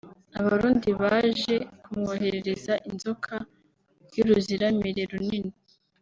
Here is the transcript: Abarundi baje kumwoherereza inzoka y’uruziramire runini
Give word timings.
Abarundi 0.39 0.89
baje 1.01 1.55
kumwoherereza 1.83 2.73
inzoka 2.89 3.33
y’uruziramire 4.15 5.01
runini 5.11 5.51